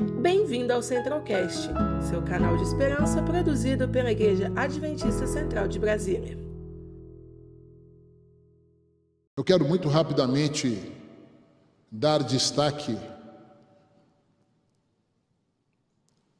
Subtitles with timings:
[0.00, 1.68] Bem-vindo ao Centralcast,
[2.08, 6.38] seu canal de esperança produzido pela Igreja Adventista Central de Brasília.
[9.36, 10.90] Eu quero muito rapidamente
[11.92, 12.96] dar destaque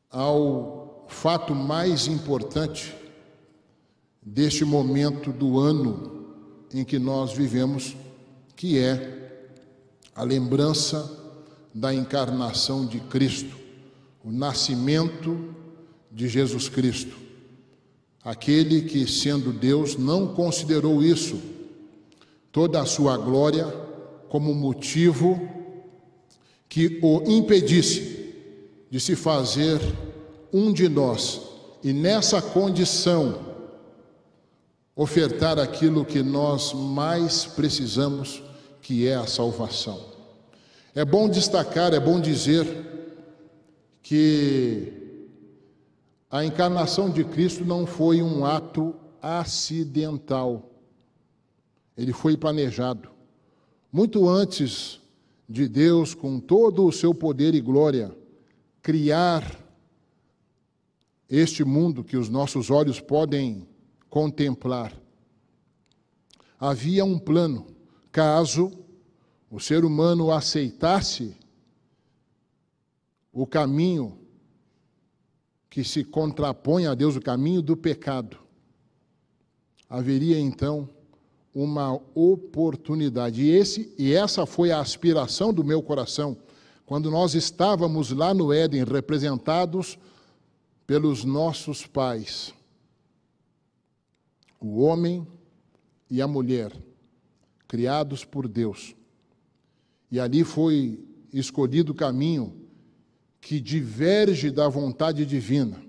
[0.08, 2.96] ao fato mais importante
[4.22, 6.34] deste momento do ano
[6.72, 7.94] em que nós vivemos,
[8.56, 9.50] que é
[10.14, 11.19] a lembrança
[11.72, 13.56] da encarnação de Cristo,
[14.24, 15.54] o nascimento
[16.10, 17.16] de Jesus Cristo.
[18.22, 21.40] Aquele que, sendo Deus, não considerou isso,
[22.52, 23.66] toda a sua glória,
[24.28, 25.40] como motivo
[26.68, 28.34] que o impedisse
[28.90, 29.80] de se fazer
[30.52, 31.40] um de nós
[31.82, 33.50] e nessa condição
[34.94, 38.42] ofertar aquilo que nós mais precisamos,
[38.82, 40.09] que é a salvação.
[40.92, 42.66] É bom destacar, é bom dizer
[44.02, 44.92] que
[46.28, 50.68] a encarnação de Cristo não foi um ato acidental.
[51.96, 53.08] Ele foi planejado.
[53.92, 55.00] Muito antes
[55.48, 58.12] de Deus, com todo o seu poder e glória,
[58.82, 59.44] criar
[61.28, 63.64] este mundo que os nossos olhos podem
[64.08, 64.92] contemplar.
[66.58, 67.68] Havia um plano,
[68.10, 68.72] caso
[69.50, 71.36] o ser humano aceitasse
[73.32, 74.18] o caminho
[75.68, 78.38] que se contrapõe a Deus, o caminho do pecado,
[79.88, 80.88] haveria então
[81.54, 83.42] uma oportunidade.
[83.42, 86.36] E, esse, e essa foi a aspiração do meu coração,
[86.86, 89.98] quando nós estávamos lá no Éden, representados
[90.86, 92.52] pelos nossos pais
[94.60, 95.26] o homem
[96.10, 96.70] e a mulher,
[97.66, 98.94] criados por Deus.
[100.10, 100.98] E ali foi
[101.32, 102.54] escolhido o caminho
[103.40, 105.80] que diverge da vontade divina,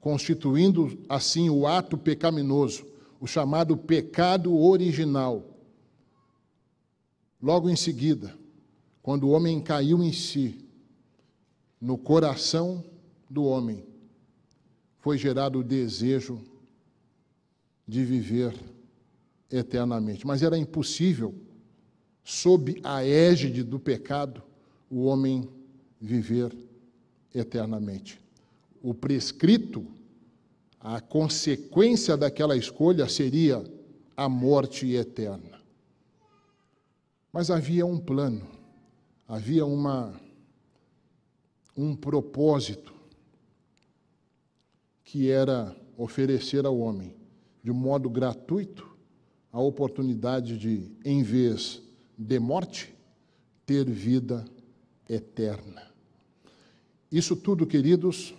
[0.00, 2.86] constituindo assim o ato pecaminoso,
[3.20, 5.44] o chamado pecado original.
[7.42, 8.34] Logo em seguida,
[9.02, 10.64] quando o homem caiu em si,
[11.80, 12.82] no coração
[13.28, 13.84] do homem,
[14.98, 16.40] foi gerado o desejo
[17.86, 18.54] de viver
[19.50, 20.26] eternamente.
[20.26, 21.34] Mas era impossível,
[22.26, 24.42] sob a égide do pecado,
[24.90, 25.48] o homem
[26.00, 26.52] viver
[27.32, 28.20] eternamente.
[28.82, 29.86] O prescrito,
[30.80, 33.64] a consequência daquela escolha seria
[34.16, 35.60] a morte eterna.
[37.32, 38.44] Mas havia um plano,
[39.28, 40.20] havia uma
[41.76, 42.92] um propósito
[45.04, 47.14] que era oferecer ao homem
[47.62, 48.96] de modo gratuito
[49.52, 51.85] a oportunidade de, em vez
[52.16, 52.94] de morte,
[53.64, 54.44] ter vida
[55.08, 55.82] eterna.
[57.10, 58.34] Isso tudo, queridos,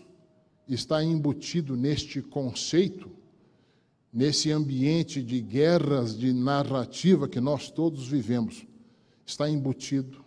[0.68, 3.10] está embutido neste conceito,
[4.12, 8.66] nesse ambiente de guerras de narrativa que nós todos vivemos.
[9.26, 10.24] Está embutido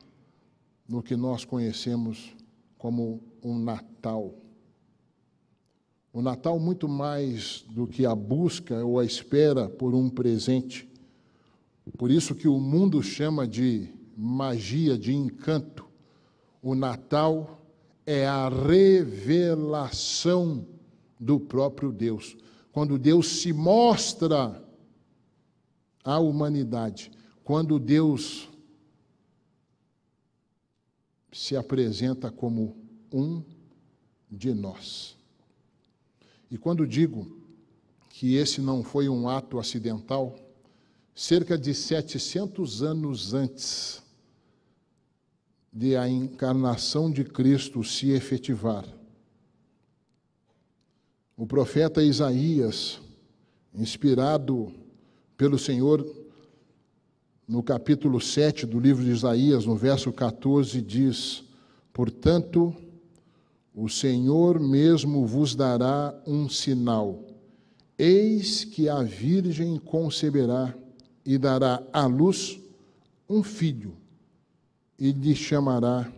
[0.88, 2.34] no que nós conhecemos
[2.76, 4.34] como um Natal.
[6.12, 10.89] O Natal, muito mais do que a busca ou a espera por um presente,
[11.90, 15.86] por isso que o mundo chama de magia, de encanto.
[16.62, 17.60] O Natal
[18.06, 19.06] é a revelação
[21.18, 22.36] do próprio Deus.
[22.72, 24.62] Quando Deus se mostra
[26.04, 27.10] à humanidade,
[27.44, 28.48] quando Deus
[31.32, 32.76] se apresenta como
[33.12, 33.42] um
[34.30, 35.16] de nós.
[36.50, 37.38] E quando digo
[38.10, 40.36] que esse não foi um ato acidental,
[41.14, 44.02] cerca de 700 anos antes
[45.72, 48.84] de a encarnação de Cristo se efetivar,
[51.36, 53.00] o profeta Isaías,
[53.74, 54.72] inspirado
[55.36, 56.04] pelo Senhor,
[57.48, 61.42] no capítulo 7 do livro de Isaías, no verso 14, diz:
[61.92, 62.74] Portanto,
[63.74, 67.24] o Senhor mesmo vos dará um sinal.
[67.98, 70.74] Eis que a Virgem conceberá
[71.30, 72.58] e dará à luz
[73.28, 73.96] um filho,
[74.98, 76.12] e lhe chamará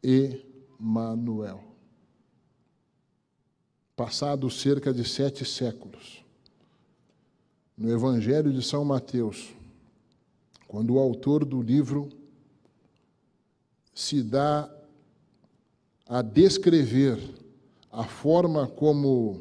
[0.00, 1.64] Emanuel.
[3.96, 6.24] Passados cerca de sete séculos,
[7.76, 9.52] no Evangelho de São Mateus,
[10.68, 12.08] quando o autor do livro
[13.92, 14.72] se dá
[16.06, 17.18] a descrever
[17.90, 19.40] a forma como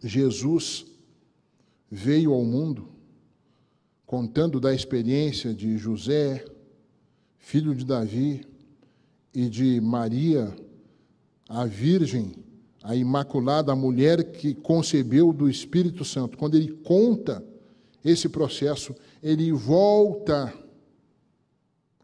[0.00, 0.86] Jesus
[1.90, 2.93] veio ao mundo,
[4.06, 6.44] contando da experiência de José,
[7.38, 8.46] filho de Davi,
[9.34, 10.54] e de Maria,
[11.48, 12.32] a Virgem,
[12.82, 17.44] a Imaculada, a mulher que concebeu do Espírito Santo, quando ele conta
[18.04, 20.52] esse processo, ele volta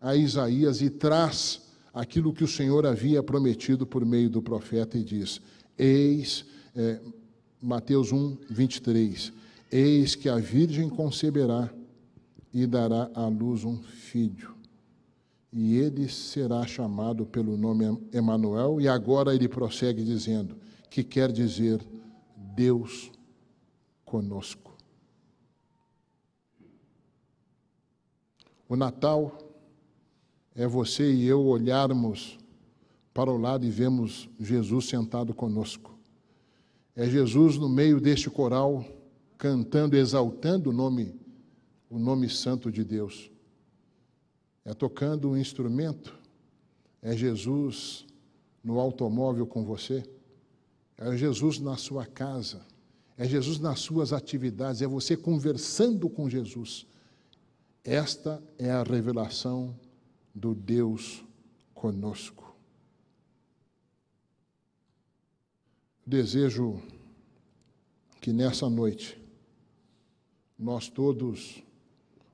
[0.01, 1.61] a Isaías e traz
[1.93, 5.41] aquilo que o Senhor havia prometido por meio do profeta e diz:
[5.79, 6.45] Eis,
[6.75, 6.99] é,
[7.61, 9.33] Mateus 1, 23,
[9.71, 11.71] eis que a Virgem conceberá
[12.53, 14.55] e dará à luz um filho.
[15.53, 20.57] E ele será chamado pelo nome Emanuel, e agora ele prossegue dizendo
[20.89, 21.81] que quer dizer
[22.37, 23.11] Deus
[24.05, 24.77] conosco.
[28.69, 29.37] O Natal
[30.55, 32.39] é você e eu olharmos
[33.13, 35.99] para o lado e vemos Jesus sentado conosco.
[36.95, 38.85] É Jesus no meio deste coral
[39.37, 41.20] cantando, exaltando o nome
[41.91, 43.31] o nome santo de Deus.
[44.65, 46.17] É tocando um instrumento.
[47.03, 48.07] É Jesus
[48.63, 50.09] no automóvel com você.
[50.97, 52.65] É Jesus na sua casa.
[53.19, 54.81] É Jesus nas suas atividades.
[54.81, 56.87] É você conversando com Jesus.
[57.83, 59.77] Esta é a revelação
[60.33, 61.25] do Deus
[61.75, 62.55] conosco.
[66.07, 66.81] Desejo
[68.21, 69.19] que nessa noite
[70.59, 71.63] nós todos,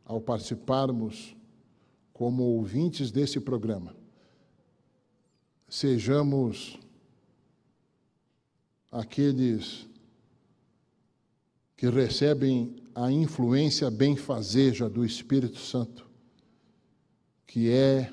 [0.07, 1.37] ao participarmos
[2.15, 3.95] como ouvintes desse programa,
[5.69, 6.79] sejamos
[8.91, 9.87] aqueles
[11.77, 16.07] que recebem a influência benfazeja do Espírito Santo
[17.57, 18.13] que é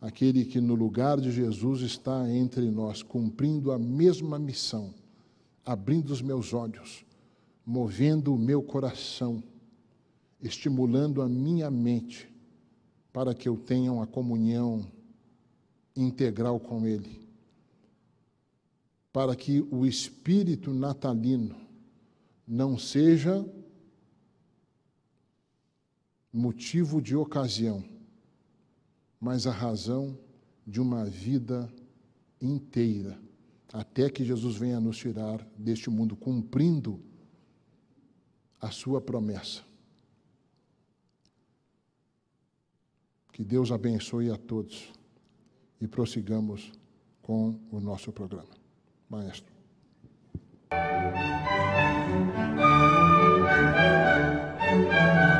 [0.00, 4.94] aquele que no lugar de Jesus está entre nós, cumprindo a mesma missão,
[5.66, 7.04] abrindo os meus olhos,
[7.66, 9.42] movendo o meu coração,
[10.44, 12.30] estimulando a minha mente
[13.10, 14.86] para que eu tenha uma comunhão
[15.96, 17.26] integral com Ele.
[19.10, 21.56] Para que o espírito natalino
[22.46, 23.42] não seja
[26.30, 27.82] motivo de ocasião,
[29.18, 30.18] mas a razão
[30.66, 31.72] de uma vida
[32.40, 33.18] inteira,
[33.72, 37.00] até que Jesus venha nos tirar deste mundo, cumprindo
[38.60, 39.73] a sua promessa.
[43.34, 44.92] Que Deus abençoe a todos
[45.80, 46.70] e prossigamos
[47.20, 48.54] com o nosso programa.
[49.10, 49.52] Maestro.
[54.74, 55.33] Música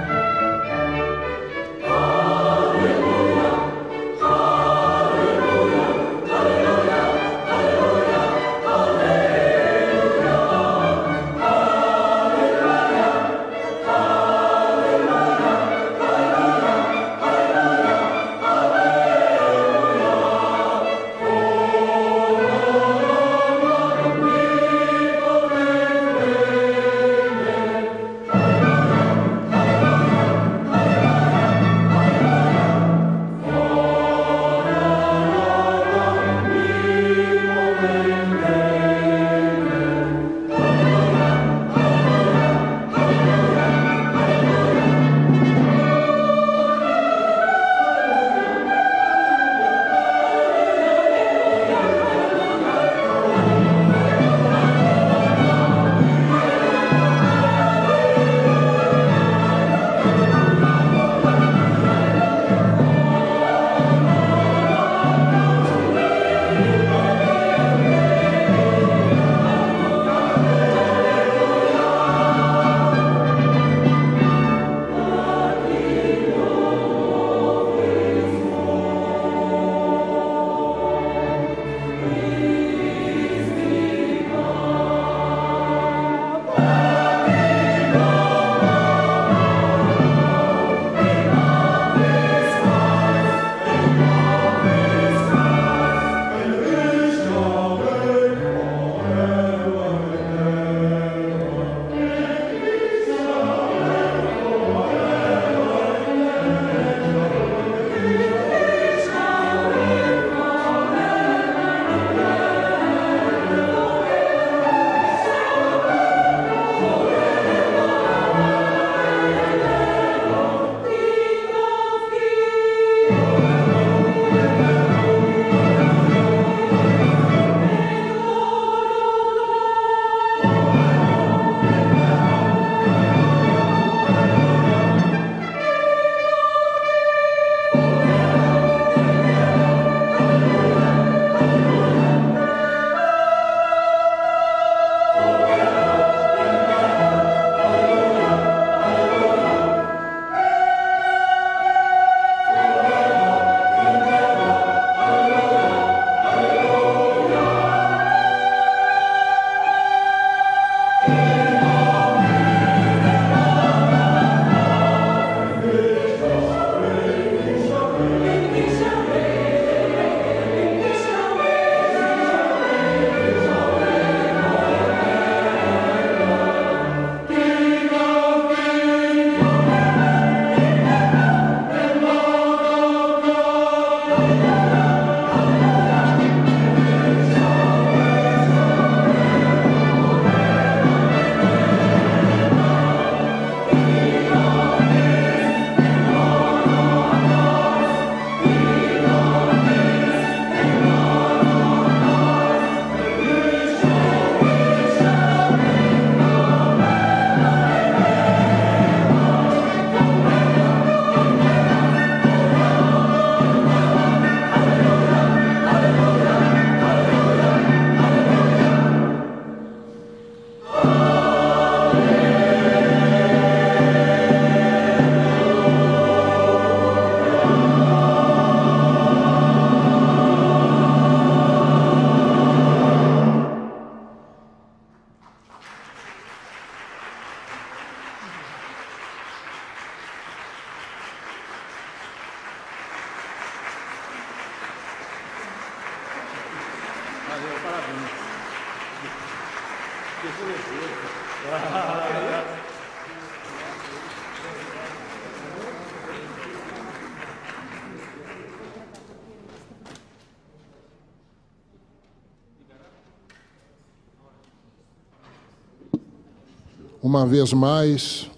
[267.04, 268.30] Uma vez mais,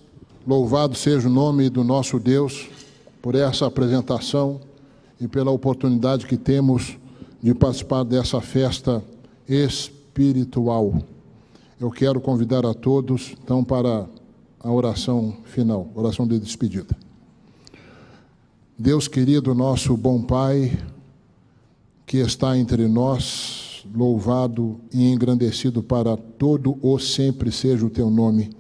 [0.45, 2.67] louvado seja o nome do nosso Deus
[3.23, 4.61] por essa apresentação
[5.21, 6.99] e pela oportunidade que temos
[7.41, 9.05] de participar dessa festa
[9.49, 11.01] espiritual.
[11.79, 14.05] Eu quero convidar a todos, então, para
[14.59, 16.97] a oração final, oração de despedida.
[18.77, 20.77] Deus querido, nosso bom Pai,
[22.05, 28.51] que está entre nós, louvado e engrandecido para todo o sempre seja o teu nome.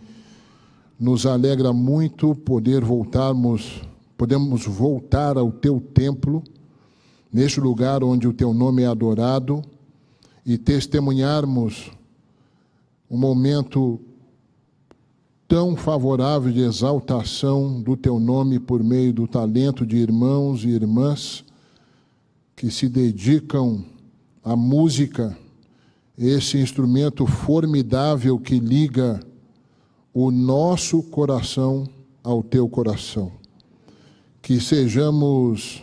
[0.99, 3.83] Nos alegra muito poder voltarmos,
[4.16, 6.42] podemos voltar ao teu templo,
[7.33, 9.62] neste lugar onde o teu nome é adorado,
[10.45, 11.90] e testemunharmos
[13.11, 14.00] um momento
[15.49, 21.45] tão favorável de exaltação do teu nome por meio do talento de irmãos e irmãs
[22.56, 23.85] que se dedicam
[24.46, 25.36] a música,
[26.16, 29.18] esse instrumento formidável que liga
[30.14, 31.84] o nosso coração
[32.22, 33.32] ao teu coração.
[34.40, 35.82] Que sejamos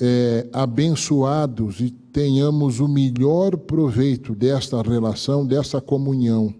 [0.00, 6.52] é, abençoados e tenhamos o melhor proveito desta relação, dessa comunhão.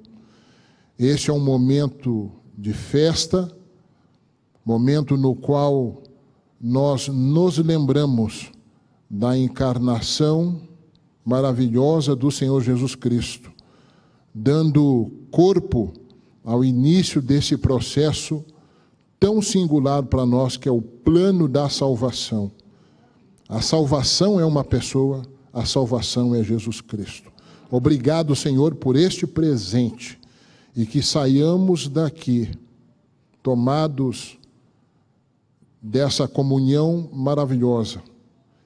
[0.97, 3.51] Este é um momento de festa,
[4.65, 6.01] momento no qual
[6.61, 8.53] nós nos lembramos
[9.11, 10.61] da encarnação
[11.25, 13.51] maravilhosa do Senhor Jesus Cristo,
[14.35, 15.93] dando corpo
[16.45, 18.45] ao início desse processo
[19.19, 22.53] tão singular para nós que é o plano da salvação.
[23.49, 27.33] A salvação é uma pessoa, a salvação é Jesus Cristo.
[27.71, 30.19] Obrigado, Senhor, por este presente
[30.77, 32.51] e que saiamos daqui
[33.43, 34.39] tomados
[35.81, 38.03] dessa comunhão maravilhosa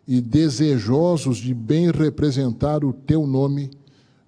[0.09, 3.71] e desejosos de bem representar o teu nome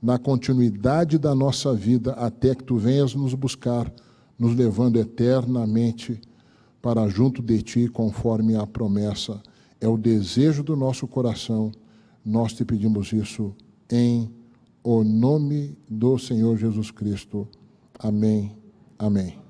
[0.02, 3.90] na continuidade da nossa vida até que tu venhas nos buscar,
[4.38, 6.20] nos levando eternamente
[6.82, 9.42] para junto de ti, conforme a promessa.
[9.80, 11.72] É o desejo do nosso coração.
[12.22, 13.54] Nós te pedimos isso
[13.90, 14.30] em
[14.84, 17.48] o nome do Senhor Jesus Cristo.
[17.98, 18.52] Amém.
[18.98, 19.49] Amém.